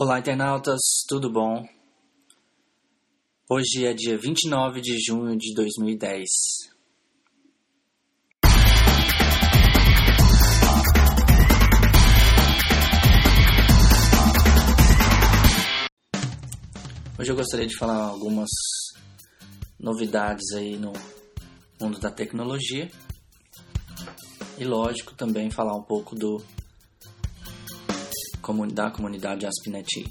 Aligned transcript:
Olá, 0.00 0.20
internautas, 0.20 0.78
tudo 1.08 1.28
bom? 1.28 1.66
Hoje 3.50 3.84
é 3.84 3.92
dia 3.92 4.16
29 4.16 4.80
de 4.80 4.96
junho 5.04 5.36
de 5.36 5.52
2010. 5.52 6.28
Hoje 17.18 17.32
eu 17.32 17.34
gostaria 17.34 17.66
de 17.66 17.76
falar 17.76 18.04
algumas 18.04 18.48
novidades 19.80 20.52
aí 20.54 20.76
no 20.76 20.92
mundo 21.80 21.98
da 21.98 22.12
tecnologia 22.12 22.88
e, 24.56 24.64
lógico, 24.64 25.12
também 25.16 25.50
falar 25.50 25.74
um 25.76 25.82
pouco 25.82 26.14
do 26.14 26.40
da 28.72 28.90
comunidade 28.90 29.44
ASP.NET. 29.44 30.10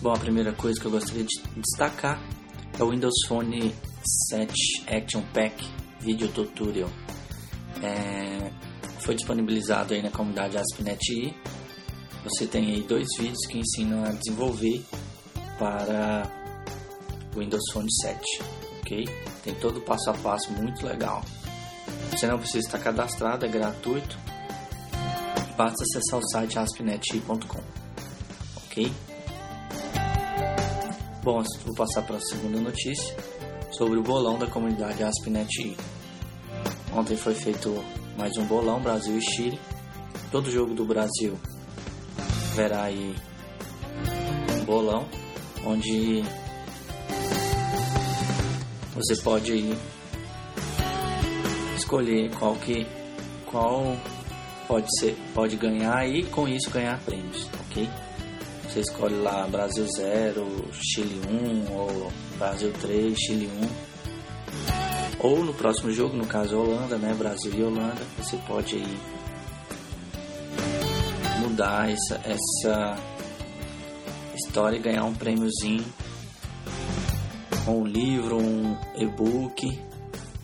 Bom, 0.00 0.12
a 0.12 0.18
primeira 0.18 0.52
coisa 0.52 0.80
que 0.80 0.86
eu 0.86 0.92
gostaria 0.92 1.24
de 1.24 1.42
destacar 1.56 2.22
é 2.78 2.82
o 2.84 2.90
Windows 2.90 3.14
Phone 3.26 3.74
7 4.28 4.54
Action 4.86 5.22
Pack 5.34 5.68
Video 5.98 6.28
Tutorial. 6.28 6.88
É, 7.82 8.52
foi 9.00 9.16
disponibilizado 9.16 9.92
aí 9.92 10.02
na 10.02 10.10
comunidade 10.10 10.56
ASP.NET 10.56 11.34
Você 12.24 12.46
tem 12.46 12.72
aí 12.72 12.82
dois 12.82 13.08
vídeos 13.18 13.44
que 13.46 13.58
ensinam 13.58 14.04
a 14.04 14.12
desenvolver 14.12 14.84
para 15.58 16.30
o 17.34 17.40
Windows 17.40 17.64
Phone 17.72 17.92
7, 18.02 18.20
ok? 18.82 19.04
Tem 19.42 19.54
todo 19.56 19.78
o 19.78 19.82
passo 19.82 20.10
a 20.10 20.14
passo 20.14 20.52
muito 20.52 20.86
legal. 20.86 21.24
Você 22.12 22.28
não 22.28 22.38
precisa 22.38 22.66
estar 22.66 22.78
cadastrado, 22.78 23.44
é 23.44 23.48
gratuito 23.48 24.16
basta 25.56 25.82
acessar 25.82 26.20
o 26.20 26.28
site 26.28 26.58
aspnet.com. 26.58 27.62
Ok? 28.56 28.92
Bom, 31.22 31.42
vou 31.64 31.74
passar 31.74 32.02
para 32.02 32.16
a 32.16 32.20
segunda 32.20 32.60
notícia 32.60 33.16
sobre 33.72 33.98
o 33.98 34.02
bolão 34.02 34.38
da 34.38 34.46
comunidade 34.46 35.02
AspNet. 35.02 35.76
Ontem 36.94 37.16
foi 37.16 37.34
feito 37.34 37.74
mais 38.16 38.36
um 38.36 38.44
bolão 38.46 38.80
Brasil 38.80 39.18
e 39.18 39.22
Chile. 39.22 39.58
Todo 40.30 40.50
jogo 40.50 40.74
do 40.74 40.84
Brasil 40.84 41.38
verá 42.54 42.84
aí 42.84 43.14
um 44.60 44.64
bolão 44.64 45.08
onde 45.64 46.22
você 48.94 49.16
pode 49.22 49.76
escolher 51.76 52.30
qual 52.38 52.54
que 52.56 52.86
qual 53.44 53.96
pode 54.66 54.86
ser 54.98 55.16
pode 55.34 55.56
ganhar 55.56 56.06
e 56.08 56.24
com 56.24 56.48
isso 56.48 56.70
ganhar 56.70 56.98
prêmios, 57.00 57.48
ok? 57.66 57.88
Você 58.64 58.80
escolhe 58.80 59.14
lá 59.16 59.46
Brasil 59.46 59.86
0, 59.86 60.68
Chile 60.72 61.20
1 61.28 61.72
ou 61.72 62.12
Brasil 62.38 62.72
3, 62.80 63.18
Chile 63.18 63.50
1. 65.22 65.26
Ou 65.26 65.44
no 65.44 65.54
próximo 65.54 65.90
jogo, 65.90 66.16
no 66.16 66.26
caso 66.26 66.58
Holanda, 66.58 66.98
né, 66.98 67.14
Brasil 67.14 67.52
e 67.54 67.62
Holanda, 67.62 68.02
você 68.18 68.36
pode 68.46 68.76
aí 68.76 68.98
mudar 71.40 71.90
essa, 71.90 72.20
essa 72.24 72.96
história 74.34 74.76
e 74.76 74.80
ganhar 74.80 75.04
um 75.04 75.14
prêmiozinho 75.14 75.84
um 77.72 77.84
livro, 77.84 78.38
um 78.38 78.76
e-book 78.96 79.80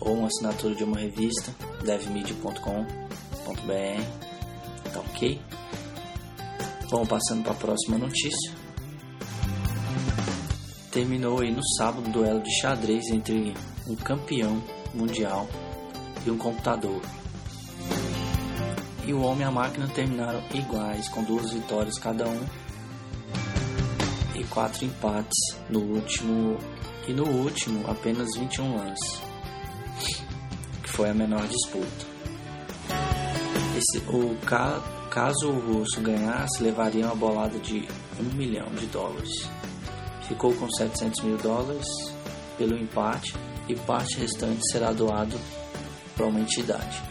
ou 0.00 0.14
uma 0.18 0.26
assinatura 0.26 0.74
de 0.74 0.84
uma 0.84 0.98
revista, 0.98 1.50
devmedia.com 1.82 2.86
Tá 4.92 5.00
ok? 5.00 5.40
Bom, 6.90 7.04
passando 7.04 7.42
para 7.42 7.52
a 7.52 7.56
próxima 7.56 7.98
notícia. 7.98 8.52
Terminou 10.90 11.40
aí 11.40 11.52
no 11.52 11.62
sábado 11.76 12.08
o 12.08 12.12
duelo 12.12 12.40
de 12.40 12.60
xadrez 12.60 13.10
entre 13.10 13.54
um 13.86 13.96
campeão 13.96 14.62
mundial 14.94 15.48
e 16.24 16.30
um 16.30 16.38
computador. 16.38 17.02
E 19.04 19.12
o 19.12 19.20
homem 19.20 19.42
e 19.42 19.44
a 19.44 19.50
máquina 19.50 19.86
terminaram 19.88 20.42
iguais, 20.54 21.08
com 21.08 21.22
duas 21.22 21.52
vitórias 21.52 21.98
cada 21.98 22.26
um 22.26 22.46
e 24.34 24.44
quatro 24.44 24.84
empates 24.84 25.38
no 25.68 25.80
último 25.80 26.58
e 27.06 27.12
no 27.12 27.24
último 27.24 27.88
apenas 27.88 28.28
21 28.36 28.76
lances, 28.76 29.22
que 30.82 30.90
foi 30.90 31.10
a 31.10 31.14
menor 31.14 31.46
disputa. 31.46 32.15
Esse, 33.76 33.98
o 34.08 34.34
ca, 34.46 34.80
caso 35.10 35.50
o 35.50 35.58
russo 35.58 36.00
ganhasse, 36.00 36.62
levaria 36.62 37.04
uma 37.04 37.14
bolada 37.14 37.58
de 37.58 37.86
1 38.18 38.34
milhão 38.34 38.66
de 38.70 38.86
dólares. 38.86 39.50
Ficou 40.26 40.54
com 40.54 40.66
700 40.70 41.22
mil 41.22 41.36
dólares 41.36 41.86
pelo 42.56 42.74
empate 42.74 43.34
e 43.68 43.74
parte 43.74 44.16
restante 44.16 44.66
será 44.72 44.92
doado 44.92 45.38
para 46.16 46.24
uma 46.24 46.40
entidade. 46.40 47.02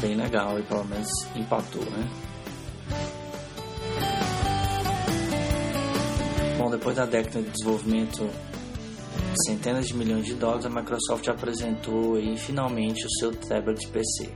Bem 0.00 0.14
legal 0.14 0.58
e 0.58 0.62
pelo 0.62 0.86
menos 0.86 1.10
empatou, 1.36 1.84
né? 1.84 2.08
Bom, 6.56 6.70
depois 6.70 6.96
da 6.96 7.04
década 7.04 7.42
de 7.42 7.50
desenvolvimento 7.50 8.26
centenas 9.46 9.86
de 9.86 9.94
milhões 9.94 10.26
de 10.26 10.34
dólares, 10.34 10.66
a 10.66 10.70
Microsoft 10.70 11.26
apresentou 11.28 12.16
aí, 12.16 12.36
finalmente 12.36 13.04
o 13.06 13.10
seu 13.18 13.34
tablet 13.34 13.86
PC. 13.88 14.30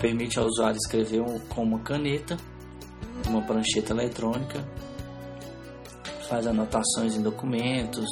Permite 0.00 0.38
ao 0.38 0.46
usuário 0.46 0.76
escrever 0.76 1.22
com 1.48 1.62
uma 1.62 1.80
caneta, 1.80 2.36
uma 3.26 3.42
prancheta 3.42 3.92
eletrônica, 3.92 4.66
faz 6.28 6.46
anotações 6.46 7.16
em 7.16 7.22
documentos, 7.22 8.08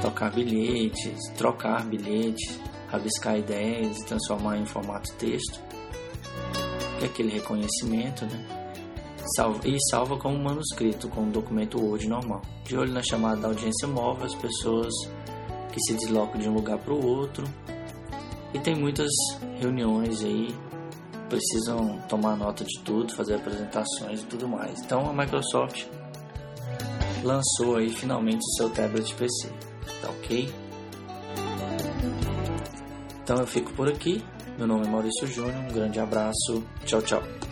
tocar 0.00 0.30
bilhetes, 0.32 1.32
trocar 1.36 1.84
bilhetes, 1.84 2.58
rabiscar 2.88 3.38
ideias 3.38 3.98
e 3.98 4.06
transformar 4.06 4.58
em 4.58 4.66
formato 4.66 5.12
texto, 5.14 5.60
que 6.98 7.04
é 7.04 7.08
aquele 7.08 7.30
reconhecimento, 7.30 8.24
né? 8.26 8.61
E 9.64 9.78
salva 9.90 10.16
como 10.16 10.38
manuscrito, 10.38 11.08
com 11.08 11.22
um 11.22 11.30
documento 11.30 11.80
Word 11.80 12.08
normal. 12.08 12.42
De 12.64 12.76
olho 12.76 12.92
na 12.92 13.02
chamada 13.02 13.40
da 13.40 13.48
audiência 13.48 13.86
móvel, 13.86 14.26
as 14.26 14.34
pessoas 14.34 14.92
que 15.72 15.80
se 15.80 15.94
deslocam 15.94 16.40
de 16.40 16.48
um 16.48 16.54
lugar 16.54 16.78
para 16.78 16.92
o 16.92 17.06
outro. 17.06 17.44
E 18.52 18.58
tem 18.58 18.74
muitas 18.74 19.10
reuniões 19.58 20.22
aí, 20.22 20.54
precisam 21.28 21.98
tomar 22.08 22.36
nota 22.36 22.64
de 22.64 22.78
tudo, 22.80 23.14
fazer 23.14 23.36
apresentações 23.36 24.20
e 24.20 24.26
tudo 24.26 24.46
mais. 24.46 24.80
Então 24.82 25.08
a 25.08 25.12
Microsoft 25.12 25.86
lançou 27.22 27.76
aí 27.76 27.88
finalmente 27.88 28.40
o 28.40 28.56
seu 28.56 28.68
tablet 28.70 29.14
PC, 29.14 29.48
tá 30.02 30.10
ok? 30.10 30.52
Então 33.22 33.38
eu 33.38 33.46
fico 33.46 33.72
por 33.72 33.88
aqui. 33.88 34.22
Meu 34.58 34.66
nome 34.66 34.86
é 34.86 34.90
Maurício 34.90 35.26
Júnior, 35.26 35.64
um 35.64 35.72
grande 35.72 35.98
abraço, 35.98 36.62
tchau, 36.84 37.00
tchau. 37.00 37.51